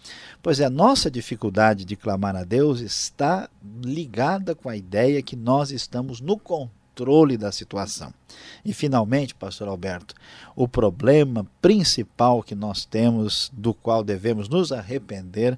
Pois 0.41 0.59
é, 0.59 0.65
a 0.65 0.69
nossa 0.69 1.11
dificuldade 1.11 1.85
de 1.85 1.95
clamar 1.95 2.35
a 2.35 2.43
Deus 2.43 2.79
está 2.79 3.47
ligada 3.85 4.55
com 4.55 4.67
a 4.67 4.75
ideia 4.75 5.21
que 5.21 5.35
nós 5.35 5.69
estamos 5.69 6.21
no 6.21 6.39
controle 6.39 6.78
controle 6.99 7.37
da 7.37 7.51
situação. 7.51 8.13
E 8.63 8.71
finalmente, 8.73 9.33
pastor 9.33 9.67
Alberto, 9.69 10.13
o 10.55 10.67
problema 10.67 11.47
principal 11.61 12.43
que 12.43 12.53
nós 12.53 12.83
temos, 12.83 13.49
do 13.53 13.73
qual 13.73 14.03
devemos 14.03 14.49
nos 14.49 14.73
arrepender, 14.73 15.57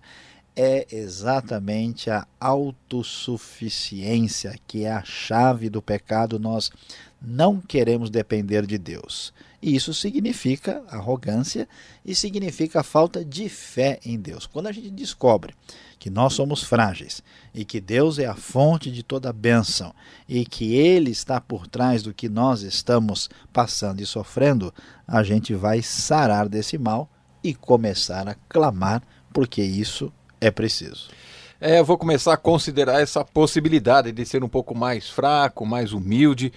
é 0.55 0.87
exatamente 0.91 2.09
a 2.09 2.25
autossuficiência, 2.39 4.55
que 4.67 4.83
é 4.83 4.91
a 4.91 5.03
chave 5.03 5.69
do 5.69 5.81
pecado. 5.81 6.37
Nós 6.37 6.69
não 7.21 7.59
queremos 7.59 8.11
depender 8.11 8.67
de 8.67 8.77
Deus. 8.77 9.33
E 9.61 9.75
isso 9.75 9.93
significa 9.93 10.83
arrogância 10.89 11.67
e 12.05 12.13
significa 12.13 12.83
falta 12.83 13.25
de 13.25 13.47
fé 13.47 13.99
em 14.05 14.19
Deus. 14.19 14.45
Quando 14.45 14.67
a 14.67 14.71
gente 14.71 14.91
descobre 14.91 15.55
que 16.01 16.09
nós 16.09 16.33
somos 16.33 16.63
frágeis 16.63 17.21
e 17.53 17.63
que 17.63 17.79
Deus 17.79 18.17
é 18.17 18.25
a 18.25 18.33
fonte 18.33 18.89
de 18.89 19.03
toda 19.03 19.31
bênção 19.31 19.93
e 20.27 20.43
que 20.43 20.73
Ele 20.73 21.11
está 21.11 21.39
por 21.39 21.67
trás 21.67 22.01
do 22.01 22.11
que 22.11 22.27
nós 22.27 22.63
estamos 22.63 23.29
passando 23.53 24.01
e 24.01 24.05
sofrendo, 24.07 24.73
a 25.07 25.21
gente 25.21 25.53
vai 25.53 25.83
sarar 25.83 26.49
desse 26.49 26.75
mal 26.75 27.07
e 27.43 27.53
começar 27.53 28.27
a 28.27 28.33
clamar, 28.49 29.03
porque 29.31 29.61
isso 29.61 30.11
é 30.41 30.49
preciso. 30.49 31.09
É, 31.59 31.77
eu 31.77 31.85
vou 31.85 31.99
começar 31.99 32.33
a 32.33 32.37
considerar 32.37 32.99
essa 32.99 33.23
possibilidade 33.23 34.11
de 34.11 34.25
ser 34.25 34.43
um 34.43 34.49
pouco 34.49 34.73
mais 34.73 35.07
fraco, 35.07 35.67
mais 35.67 35.93
humilde 35.93 36.51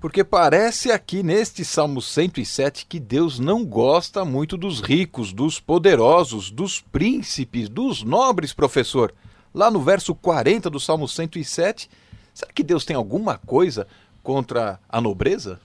porque 0.00 0.22
parece 0.22 0.90
aqui 0.90 1.22
neste 1.22 1.64
Salmo 1.64 2.02
107 2.02 2.86
que 2.86 3.00
Deus 3.00 3.38
não 3.38 3.64
gosta 3.64 4.24
muito 4.24 4.56
dos 4.56 4.80
ricos, 4.80 5.32
dos 5.32 5.58
poderosos, 5.58 6.50
dos 6.50 6.80
príncipes, 6.80 7.68
dos 7.68 8.02
nobres, 8.02 8.52
professor. 8.52 9.14
Lá 9.54 9.70
no 9.70 9.80
verso 9.80 10.14
40 10.14 10.68
do 10.68 10.78
Salmo 10.78 11.08
107, 11.08 11.88
será 12.34 12.52
que 12.52 12.62
Deus 12.62 12.84
tem 12.84 12.94
alguma 12.94 13.38
coisa 13.38 13.86
contra 14.22 14.78
a 14.88 15.00
nobreza? 15.00 15.58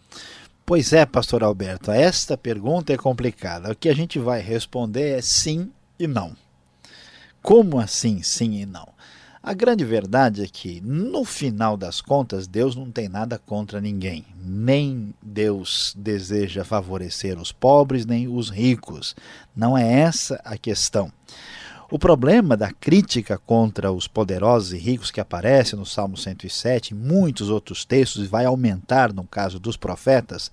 Pois 0.66 0.94
é, 0.94 1.06
pastor 1.06 1.44
Alberto, 1.44 1.92
esta 1.92 2.38
pergunta 2.38 2.94
é 2.94 2.98
complicada. 2.98 3.72
O 3.72 3.76
que 3.76 3.90
a 3.90 3.94
gente 3.94 4.18
vai 4.18 4.40
responder 4.40 5.18
é 5.18 5.22
sim 5.22 5.70
e 6.00 6.08
não. 6.08 6.36
Como 7.42 7.80
assim 7.80 8.24
sim 8.24 8.62
e 8.62 8.66
não? 8.66 8.88
A 9.44 9.56
grande 9.56 9.84
verdade 9.84 10.44
é 10.44 10.48
que, 10.48 10.80
no 10.82 11.26
final 11.26 11.76
das 11.76 12.00
contas, 12.00 12.46
Deus 12.46 12.76
não 12.76 12.92
tem 12.92 13.10
nada 13.10 13.40
contra 13.40 13.82
ninguém. 13.82 14.24
Nem 14.40 15.16
Deus 15.20 15.96
deseja 15.98 16.64
favorecer 16.64 17.40
os 17.40 17.52
pobres, 17.52 18.06
nem 18.06 18.28
os 18.28 18.52
ricos. 18.52 19.16
Não 19.56 19.76
é 19.76 20.02
essa 20.02 20.40
a 20.46 20.56
questão. 20.60 21.12
O 21.90 21.98
problema 21.98 22.56
da 22.56 22.72
crítica 22.72 23.36
contra 23.36 23.92
os 23.92 24.08
poderosos 24.08 24.74
e 24.74 24.78
ricos 24.78 25.10
que 25.10 25.20
aparece 25.20 25.76
no 25.76 25.88
Salmo 25.88 26.16
107 26.16 26.92
e 26.92 26.94
muitos 26.94 27.50
outros 27.50 27.84
textos, 27.84 28.24
e 28.24 28.28
vai 28.28 28.46
aumentar 28.46 29.12
no 29.12 29.24
caso 29.24 29.60
dos 29.60 29.76
profetas, 29.76 30.52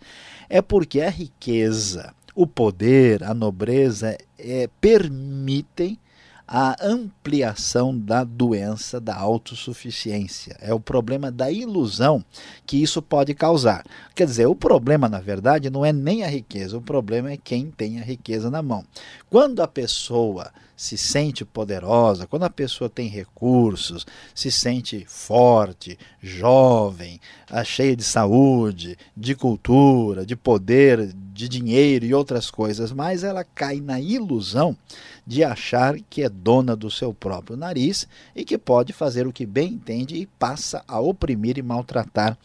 é 0.48 0.62
porque 0.62 1.02
a 1.02 1.10
riqueza, 1.10 2.14
o 2.34 2.46
poder, 2.46 3.22
a 3.22 3.34
nobreza 3.34 4.16
é, 4.38 4.68
permitem 4.80 5.98
a 6.50 6.74
ampliação 6.80 7.96
da 7.96 8.24
doença 8.24 8.98
da 8.98 9.14
autossuficiência. 9.14 10.56
É 10.62 10.72
o 10.72 10.80
problema 10.80 11.30
da 11.30 11.50
ilusão 11.50 12.24
que 12.64 12.82
isso 12.82 13.02
pode 13.02 13.34
causar. 13.34 13.84
Quer 14.14 14.26
dizer, 14.26 14.46
o 14.46 14.54
problema, 14.54 15.10
na 15.10 15.20
verdade, 15.20 15.68
não 15.68 15.84
é 15.84 15.92
nem 15.92 16.24
a 16.24 16.26
riqueza, 16.26 16.78
o 16.78 16.82
problema 16.82 17.30
é 17.30 17.36
quem 17.36 17.70
tem 17.70 18.00
a 18.00 18.02
riqueza 18.02 18.50
na 18.50 18.62
mão. 18.62 18.82
Quando 19.28 19.60
a 19.60 19.68
pessoa 19.68 20.50
se 20.74 20.96
sente 20.96 21.44
poderosa, 21.44 22.26
quando 22.26 22.44
a 22.44 22.50
pessoa 22.50 22.88
tem 22.88 23.08
recursos, 23.08 24.06
se 24.32 24.50
sente 24.50 25.04
forte, 25.08 25.98
jovem, 26.22 27.20
cheia 27.64 27.96
de 27.96 28.04
saúde, 28.04 28.96
de 29.14 29.34
cultura, 29.34 30.24
de 30.24 30.36
poder, 30.36 31.12
de 31.12 31.48
dinheiro 31.48 32.06
e 32.06 32.14
outras 32.14 32.48
coisas, 32.48 32.92
mas 32.92 33.24
ela 33.24 33.42
cai 33.42 33.80
na 33.80 34.00
ilusão 34.00 34.76
de 35.28 35.44
achar 35.44 36.00
que 36.08 36.22
é 36.22 36.28
dona 36.30 36.74
do 36.74 36.90
seu 36.90 37.12
próprio 37.12 37.54
nariz 37.54 38.08
e 38.34 38.46
que 38.46 38.56
pode 38.56 38.94
fazer 38.94 39.26
o 39.26 39.32
que 39.32 39.44
bem 39.44 39.74
entende 39.74 40.16
e 40.16 40.24
passa 40.24 40.82
a 40.88 40.98
oprimir 40.98 41.58
e 41.58 41.62
maltratar 41.62 42.38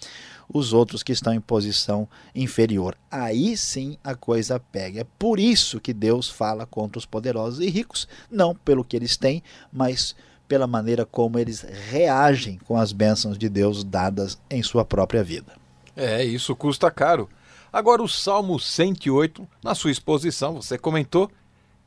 os 0.54 0.74
outros 0.74 1.02
que 1.02 1.14
estão 1.14 1.34
em 1.34 1.40
posição 1.40 2.10
inferior. 2.36 2.98
Aí 3.10 3.56
sim 3.56 3.98
a 4.04 4.16
coisa 4.16 4.60
pega. 4.60 5.00
É 5.00 5.06
por 5.18 5.40
isso 5.40 5.80
que 5.80 5.94
Deus 5.94 6.30
fala 6.30 6.66
contra 6.66 7.00
os 7.00 7.06
poderosos 7.06 7.62
e 7.62 7.70
ricos, 7.70 8.06
não 8.30 8.54
pelo 8.54 8.84
que 8.84 8.98
eles 8.98 9.16
têm, 9.16 9.42
mas 9.72 10.14
pela 10.46 10.68
maneira 10.68 11.06
como 11.06 11.40
eles 11.40 11.62
reagem 11.90 12.60
com 12.66 12.76
as 12.76 12.92
bênçãos 12.92 13.38
de 13.38 13.48
Deus 13.48 13.82
dadas 13.82 14.38
em 14.50 14.62
sua 14.62 14.84
própria 14.84 15.24
vida. 15.24 15.54
É, 15.96 16.22
isso 16.22 16.54
custa 16.54 16.92
caro. 16.92 17.30
Agora, 17.72 18.04
o 18.04 18.10
Salmo 18.10 18.60
108, 18.60 19.48
na 19.64 19.74
sua 19.74 19.90
exposição, 19.90 20.56
você 20.56 20.78
comentou, 20.78 21.32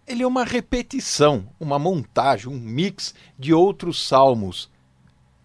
ele 0.07 0.23
é 0.23 0.27
uma 0.27 0.45
repetição, 0.45 1.49
uma 1.59 1.79
montagem, 1.79 2.49
um 2.49 2.59
mix 2.59 3.15
de 3.39 3.53
outros 3.53 4.07
salmos. 4.07 4.71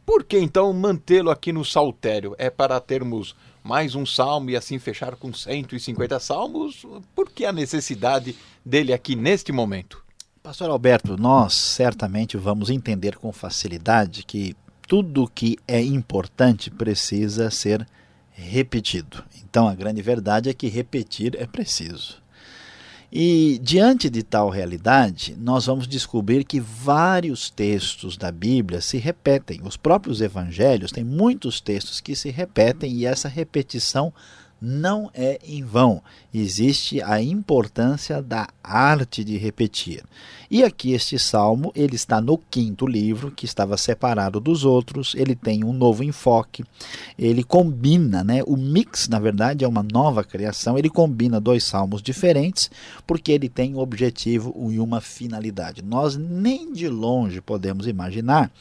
Por 0.05 0.23
que 0.23 0.37
então 0.37 0.71
mantê-lo 0.73 1.31
aqui 1.31 1.51
no 1.51 1.65
saltério? 1.65 2.35
É 2.37 2.49
para 2.49 2.79
termos 2.79 3.35
mais 3.63 3.95
um 3.95 4.05
salmo 4.05 4.49
e 4.49 4.55
assim 4.55 4.77
fechar 4.77 5.15
com 5.15 5.33
150 5.33 6.19
salmos? 6.19 6.85
Por 7.15 7.29
que 7.29 7.45
a 7.45 7.51
necessidade 7.51 8.35
dele 8.65 8.93
aqui 8.93 9.15
neste 9.15 9.51
momento? 9.51 10.03
Pastor 10.43 10.69
Alberto, 10.69 11.17
nós 11.17 11.53
certamente 11.53 12.35
vamos 12.37 12.69
entender 12.69 13.15
com 13.15 13.31
facilidade 13.31 14.23
que 14.23 14.55
tudo 14.87 15.29
que 15.33 15.57
é 15.67 15.81
importante 15.81 16.69
precisa 16.69 17.49
ser 17.51 17.87
repetido. 18.31 19.23
Então 19.43 19.67
a 19.67 19.75
grande 19.75 20.01
verdade 20.01 20.49
é 20.49 20.53
que 20.53 20.67
repetir 20.67 21.35
é 21.39 21.45
preciso. 21.45 22.21
E 23.13 23.59
diante 23.61 24.09
de 24.09 24.23
tal 24.23 24.49
realidade, 24.49 25.35
nós 25.37 25.65
vamos 25.65 25.85
descobrir 25.85 26.45
que 26.45 26.61
vários 26.61 27.49
textos 27.49 28.15
da 28.15 28.31
Bíblia 28.31 28.79
se 28.79 28.97
repetem. 28.97 29.59
Os 29.65 29.75
próprios 29.75 30.21
evangelhos 30.21 30.93
têm 30.93 31.03
muitos 31.03 31.59
textos 31.59 31.99
que 31.99 32.15
se 32.15 32.29
repetem 32.29 32.93
e 32.93 33.05
essa 33.05 33.27
repetição 33.27 34.13
não 34.61 35.09
é 35.13 35.39
em 35.43 35.63
vão. 35.63 36.01
Existe 36.31 37.01
a 37.01 37.21
importância 37.21 38.21
da 38.21 38.47
arte 38.63 39.23
de 39.23 39.37
repetir. 39.37 40.03
E 40.49 40.63
aqui 40.63 40.91
este 40.91 41.17
salmo, 41.17 41.71
ele 41.73 41.95
está 41.95 42.19
no 42.19 42.37
quinto 42.37 42.85
livro, 42.85 43.31
que 43.31 43.45
estava 43.45 43.77
separado 43.77 44.37
dos 44.37 44.65
outros, 44.65 45.15
ele 45.15 45.33
tem 45.33 45.63
um 45.63 45.71
novo 45.71 46.03
enfoque, 46.03 46.65
ele 47.17 47.41
combina, 47.41 48.21
né? 48.21 48.43
O 48.45 48.57
mix, 48.57 49.07
na 49.07 49.17
verdade, 49.17 49.63
é 49.63 49.67
uma 49.67 49.81
nova 49.81 50.25
criação, 50.25 50.77
ele 50.77 50.89
combina 50.89 51.39
dois 51.39 51.63
salmos 51.63 52.01
diferentes, 52.01 52.69
porque 53.07 53.31
ele 53.31 53.47
tem 53.47 53.75
um 53.75 53.79
objetivo 53.79 54.53
e 54.69 54.77
uma 54.77 54.99
finalidade. 54.99 55.81
Nós 55.81 56.17
nem 56.17 56.73
de 56.73 56.89
longe 56.89 57.39
podemos 57.39 57.87
imaginar 57.87 58.51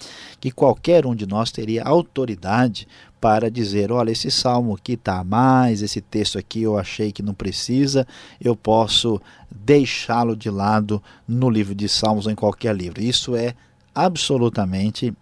que 0.40 0.52
qualquer 0.52 1.04
um 1.04 1.14
de 1.14 1.26
nós 1.26 1.50
teria 1.50 1.82
autoridade 1.82 2.86
para 3.20 3.50
dizer: 3.50 3.92
olha, 3.92 4.11
esse 4.11 4.30
salmo 4.30 4.74
aqui 4.74 4.94
está 4.94 5.18
a 5.18 5.24
mais, 5.24 5.83
esse 5.83 6.00
texto 6.00 6.38
aqui 6.38 6.62
eu 6.62 6.78
achei 6.78 7.12
que 7.12 7.22
não 7.22 7.35
precisa, 7.35 8.06
eu 8.40 8.56
posso 8.56 9.20
deixá-lo 9.50 10.35
de 10.35 10.50
lado 10.50 11.02
no 11.28 11.50
livro 11.50 11.74
de 11.74 11.88
Salmos 11.88 12.26
ou 12.26 12.33
em 12.33 12.37
qualquer 12.37 12.74
livro. 12.74 13.02
Isso 13.02 13.37
é 13.37 13.54
absolutamente 13.94 15.12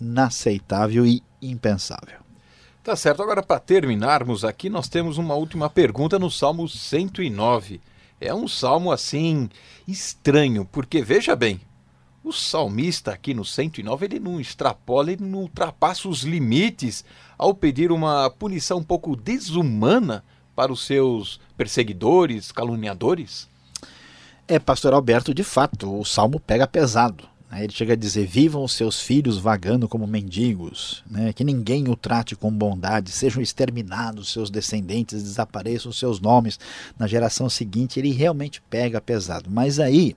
inaceitável 0.00 1.04
e 1.04 1.22
impensável. 1.42 2.18
Tá 2.82 2.96
certo. 2.96 3.22
Agora, 3.22 3.42
para 3.42 3.60
terminarmos 3.60 4.44
aqui, 4.44 4.70
nós 4.70 4.88
temos 4.88 5.18
uma 5.18 5.34
última 5.34 5.68
pergunta 5.68 6.18
no 6.18 6.30
Salmo 6.30 6.68
109. 6.68 7.80
É 8.20 8.34
um 8.34 8.48
salmo 8.48 8.90
assim 8.90 9.48
estranho, 9.86 10.64
porque 10.64 11.02
veja 11.02 11.36
bem, 11.36 11.60
o 12.22 12.32
salmista 12.32 13.12
aqui 13.12 13.32
no 13.32 13.44
109 13.44 14.06
ele 14.06 14.18
não 14.18 14.40
extrapola, 14.40 15.12
ele 15.12 15.24
não 15.24 15.40
ultrapassa 15.40 16.08
os 16.08 16.22
limites 16.22 17.04
ao 17.38 17.54
pedir 17.54 17.92
uma 17.92 18.28
punição 18.30 18.78
um 18.78 18.84
pouco 18.84 19.16
desumana 19.16 20.24
para 20.54 20.72
os 20.72 20.84
seus 20.84 21.40
perseguidores, 21.56 22.50
caluniadores? 22.50 23.48
É, 24.46 24.58
pastor 24.58 24.92
Alberto, 24.92 25.32
de 25.32 25.44
fato, 25.44 26.00
o 26.00 26.04
salmo 26.04 26.40
pega 26.40 26.66
pesado. 26.66 27.28
Né? 27.50 27.64
Ele 27.64 27.72
chega 27.72 27.92
a 27.92 27.96
dizer: 27.96 28.26
Vivam 28.26 28.62
os 28.62 28.72
seus 28.72 29.00
filhos 29.00 29.38
vagando 29.38 29.88
como 29.88 30.06
mendigos, 30.06 31.02
né? 31.08 31.32
que 31.32 31.44
ninguém 31.44 31.88
o 31.88 31.96
trate 31.96 32.36
com 32.36 32.50
bondade, 32.50 33.10
sejam 33.10 33.42
exterminados 33.42 34.32
seus 34.32 34.50
descendentes, 34.50 35.22
desapareçam 35.22 35.92
seus 35.92 36.20
nomes 36.20 36.58
na 36.98 37.06
geração 37.06 37.48
seguinte. 37.48 37.98
Ele 37.98 38.10
realmente 38.10 38.60
pega 38.68 39.00
pesado. 39.00 39.50
Mas 39.50 39.78
aí 39.78 40.16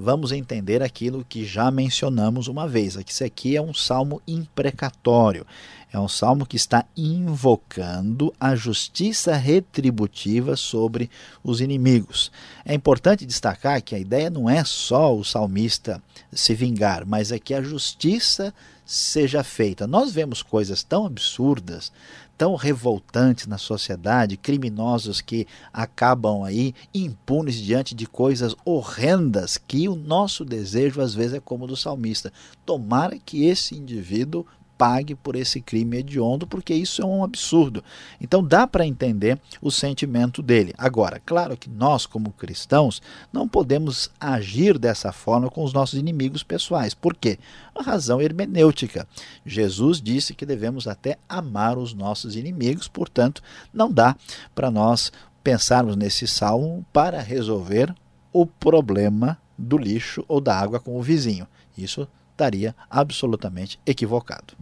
vamos 0.00 0.32
entender 0.32 0.82
aquilo 0.82 1.24
que 1.28 1.44
já 1.44 1.70
mencionamos 1.70 2.48
uma 2.48 2.66
vez. 2.66 2.96
Isso 3.06 3.22
aqui 3.22 3.54
é 3.54 3.60
um 3.60 3.74
salmo 3.74 4.22
imprecatório. 4.26 5.46
É 5.92 5.98
um 5.98 6.08
salmo 6.08 6.46
que 6.46 6.56
está 6.56 6.86
invocando 6.96 8.32
a 8.40 8.54
justiça 8.54 9.34
retributiva 9.34 10.56
sobre 10.56 11.10
os 11.44 11.60
inimigos. 11.60 12.32
É 12.64 12.72
importante 12.72 13.26
destacar 13.26 13.82
que 13.82 13.94
a 13.94 13.98
ideia 13.98 14.30
não 14.30 14.48
é 14.48 14.64
só 14.64 15.14
o 15.14 15.24
salmista 15.24 16.02
se 16.32 16.54
vingar, 16.54 17.04
mas 17.04 17.30
é 17.30 17.38
que 17.38 17.52
a 17.52 17.60
justiça 17.60 18.54
seja 18.86 19.44
feita. 19.44 19.86
Nós 19.86 20.12
vemos 20.12 20.42
coisas 20.42 20.82
tão 20.82 21.04
absurdas, 21.04 21.92
tão 22.40 22.54
revoltantes 22.54 23.46
na 23.46 23.58
sociedade, 23.58 24.38
criminosos 24.38 25.20
que 25.20 25.46
acabam 25.70 26.42
aí 26.42 26.74
impunes 26.94 27.56
diante 27.56 27.94
de 27.94 28.06
coisas 28.06 28.56
horrendas, 28.64 29.58
que 29.58 29.86
o 29.90 29.94
nosso 29.94 30.42
desejo 30.42 31.02
às 31.02 31.14
vezes 31.14 31.34
é 31.34 31.40
como 31.40 31.64
o 31.64 31.66
do 31.66 31.76
salmista. 31.76 32.32
Tomara 32.64 33.18
que 33.18 33.44
esse 33.44 33.76
indivíduo 33.76 34.46
pague 34.80 35.14
por 35.14 35.36
esse 35.36 35.60
crime 35.60 35.98
hediondo, 35.98 36.46
porque 36.46 36.72
isso 36.72 37.02
é 37.02 37.04
um 37.04 37.22
absurdo. 37.22 37.84
Então 38.18 38.42
dá 38.42 38.66
para 38.66 38.86
entender 38.86 39.38
o 39.60 39.70
sentimento 39.70 40.40
dele. 40.40 40.72
Agora, 40.78 41.20
claro 41.26 41.54
que 41.54 41.68
nós, 41.68 42.06
como 42.06 42.32
cristãos, 42.32 43.02
não 43.30 43.46
podemos 43.46 44.10
agir 44.18 44.78
dessa 44.78 45.12
forma 45.12 45.50
com 45.50 45.62
os 45.62 45.74
nossos 45.74 45.98
inimigos 45.98 46.42
pessoais. 46.42 46.94
Por 46.94 47.14
quê? 47.14 47.38
A 47.74 47.82
razão 47.82 48.22
hermenêutica. 48.22 49.06
Jesus 49.44 50.00
disse 50.00 50.32
que 50.32 50.46
devemos 50.46 50.88
até 50.88 51.18
amar 51.28 51.76
os 51.76 51.92
nossos 51.92 52.34
inimigos, 52.34 52.88
portanto, 52.88 53.42
não 53.74 53.92
dá 53.92 54.16
para 54.54 54.70
nós 54.70 55.12
pensarmos 55.44 55.94
nesse 55.94 56.26
salmo 56.26 56.86
para 56.90 57.20
resolver 57.20 57.94
o 58.32 58.46
problema 58.46 59.36
do 59.58 59.76
lixo 59.76 60.24
ou 60.26 60.40
da 60.40 60.58
água 60.58 60.80
com 60.80 60.96
o 60.96 61.02
vizinho. 61.02 61.46
Isso 61.76 62.08
estaria 62.40 62.74
absolutamente 62.88 63.78
equivocado. 63.84 64.54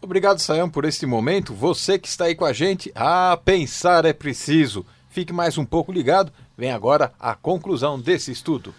Obrigado, 0.00 0.40
Sayão, 0.40 0.68
por 0.68 0.84
este 0.84 1.06
momento. 1.06 1.54
Você 1.54 1.96
que 1.96 2.08
está 2.08 2.24
aí 2.24 2.34
com 2.34 2.44
a 2.44 2.52
gente, 2.52 2.90
a 2.94 3.38
pensar 3.44 4.04
é 4.04 4.12
preciso. 4.12 4.84
Fique 5.08 5.32
mais 5.32 5.56
um 5.56 5.64
pouco 5.64 5.92
ligado. 5.92 6.32
Vem 6.58 6.72
agora 6.72 7.12
a 7.20 7.36
conclusão 7.36 8.00
desse 8.00 8.32
estudo. 8.32 8.74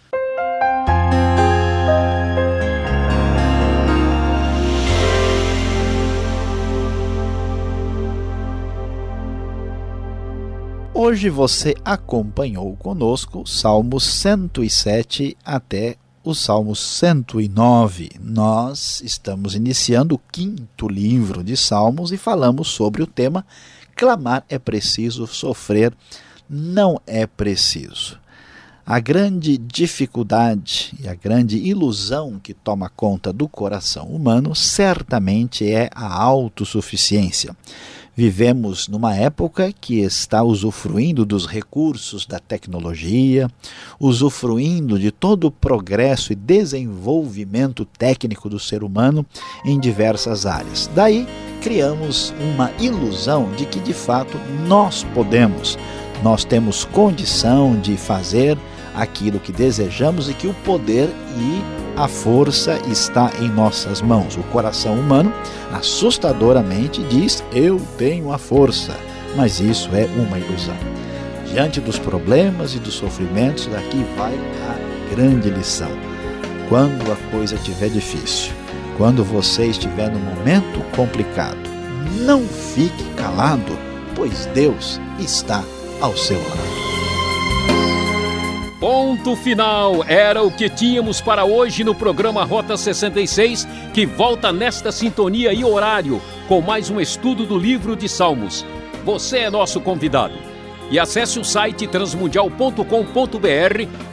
Hoje 10.94 11.30
você 11.30 11.74
acompanhou 11.84 12.76
conosco 12.78 13.48
Salmos 13.48 14.04
107 14.04 15.38
até 15.44 15.98
o 16.24 16.34
Salmo 16.34 16.76
109. 16.76 18.12
Nós 18.22 19.02
estamos 19.02 19.56
iniciando 19.56 20.16
o 20.16 20.22
quinto 20.32 20.88
livro 20.88 21.44
de 21.44 21.58
Salmos 21.58 22.14
e 22.14 22.18
falamos 22.18 22.70
sobre 22.70 23.04
o 23.04 23.08
tema 23.08 23.46
Clamar 23.96 24.44
é 24.50 24.58
preciso, 24.58 25.28
sofrer 25.28 25.94
não 26.50 27.00
é 27.06 27.28
preciso. 27.28 28.18
A 28.86 29.00
grande 29.00 29.58
dificuldade 29.58 30.94
e 31.00 31.08
a 31.08 31.14
grande 31.14 31.58
ilusão 31.58 32.40
que 32.42 32.54
toma 32.54 32.90
conta 32.90 33.32
do 33.32 33.48
coração 33.48 34.08
humano 34.08 34.56
certamente 34.56 35.70
é 35.70 35.90
a 35.94 36.22
autossuficiência. 36.22 37.56
Vivemos 38.15 38.88
numa 38.88 39.15
época 39.15 39.73
que 39.73 40.02
está 40.02 40.43
usufruindo 40.43 41.26
dos 41.26 41.47
recursos 41.47 42.28
da 42.28 42.38
tecnologia, 42.38 43.49
usufruindo 43.99 44.99
de 44.99 45.10
todo 45.10 45.45
o 45.45 45.52
progresso 45.52 46.32
e 46.32 46.36
desenvolvimento 46.36 47.86
técnico 47.86 48.47
do 48.47 48.60
ser 48.60 48.84
humano 48.84 49.26
em 49.65 49.80
diversas 49.80 50.45
áreas. 50.45 50.88
Daí 50.93 51.28
criamos 51.60 52.32
uma 52.54 52.69
ilusão 52.80 53.52
de 53.54 53.65
que 53.65 53.80
de 53.80 53.93
fato 53.93 54.38
nós 54.67 55.04
podemos, 55.15 55.76
nós 56.21 56.45
temos 56.45 56.86
condição 56.86 57.80
de 57.80 57.97
fazer 57.97 58.60
aquilo 58.96 59.40
que 59.40 59.52
desejamos 59.52 60.30
e 60.30 60.34
que 60.34 60.48
o 60.48 60.54
poder 60.54 61.10
e 61.38 61.84
a 61.96 62.08
força 62.08 62.80
está 62.88 63.32
em 63.40 63.50
nossas 63.50 64.02
mãos. 64.02 64.36
O 64.36 64.44
coração 64.44 64.96
humano, 64.96 65.32
assustadoramente, 65.72 67.04
diz: 67.04 67.44
Eu 67.54 67.80
tenho 67.98 68.32
a 68.32 68.38
força. 68.38 68.96
Mas 69.36 69.60
isso 69.60 69.90
é 69.94 70.06
uma 70.16 70.38
ilusão. 70.38 70.78
Diante 71.52 71.80
dos 71.80 71.98
problemas 71.98 72.76
e 72.76 72.80
dos 72.80 72.94
sofrimentos, 72.94 73.68
daqui 73.68 74.06
vai 74.18 74.34
a 74.34 75.16
grande 75.16 75.50
lição. 75.50 75.92
Quando 76.70 77.12
a 77.12 77.16
coisa 77.32 77.56
estiver 77.56 77.90
difícil, 77.90 78.54
quando 78.98 79.24
você 79.24 79.68
estiver 79.68 80.12
no 80.12 80.20
momento 80.20 80.80
complicado, 80.96 81.58
não 82.26 82.42
fique 82.42 83.04
calado, 83.16 83.78
pois 84.16 84.46
Deus 84.48 85.00
está 85.20 85.64
ao 86.02 86.16
seu 86.16 86.38
lado. 86.38 86.73
Ponto 88.84 89.34
final. 89.38 90.04
Era 90.10 90.43
o 90.43 90.52
que 90.52 90.69
tínhamos 90.69 91.22
para 91.22 91.46
hoje 91.46 91.86
no 91.86 91.96
programa 91.96 92.43
Rota 92.43 92.76
66, 92.76 93.65
que 93.93 94.06
volta 94.06 94.52
nesta 94.52 94.91
sintonia 94.91 95.54
e 95.54 95.63
horário 95.63 96.22
com 96.50 96.60
mais 96.60 96.89
um 96.89 97.00
estudo 97.00 97.46
do 97.46 97.58
livro 97.58 97.96
de 97.96 98.10
Salmos. 98.10 98.65
Você 99.06 99.38
é 99.38 99.50
nosso 99.50 99.80
convidado. 99.80 100.34
E 100.91 101.00
acesse 101.00 101.39
o 101.39 101.46
site 101.46 101.88
transmundial.com.br 101.88 102.84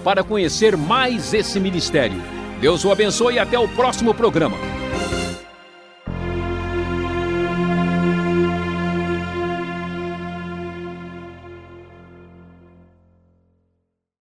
para 0.05 0.23
conhecer 0.23 0.77
mais 0.77 1.35
esse 1.35 1.59
ministério. 1.59 2.23
Deus 2.61 2.85
o 2.85 2.93
abençoe 2.93 3.35
e 3.35 3.39
até 3.41 3.59
o 3.59 3.67
próximo 3.67 4.15
programa. 4.15 4.57